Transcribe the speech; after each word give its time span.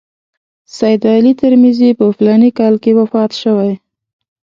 سید 0.77 1.01
علي 1.15 1.33
ترمذي 1.41 1.89
په 1.99 2.05
فلاني 2.17 2.49
کال 2.59 2.75
کې 2.83 2.91
وفات 2.99 3.31
شوی. 3.41 3.73